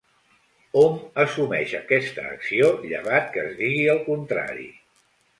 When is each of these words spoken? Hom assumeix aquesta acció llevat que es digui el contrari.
Hom 0.79 0.95
assumeix 1.23 1.75
aquesta 1.79 2.23
acció 2.29 2.69
llevat 2.85 3.29
que 3.35 3.43
es 3.49 3.53
digui 3.59 3.83
el 3.93 4.01
contrari. 4.07 4.67